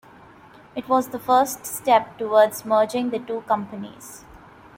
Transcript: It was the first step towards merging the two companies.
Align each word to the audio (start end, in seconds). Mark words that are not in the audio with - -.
It 0.75 0.89
was 0.89 1.09
the 1.09 1.19
first 1.19 1.63
step 1.67 2.17
towards 2.17 2.65
merging 2.65 3.11
the 3.11 3.19
two 3.19 3.41
companies. 3.41 4.25